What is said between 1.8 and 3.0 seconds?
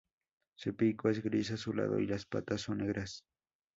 y las patas son